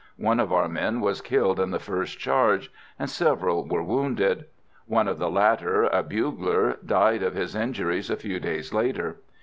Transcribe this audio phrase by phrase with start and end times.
[0.17, 4.45] One of our men was killed in the first charge, and several were wounded.
[4.87, 9.17] One of the latter, a bugler, died of his injuries a few days later.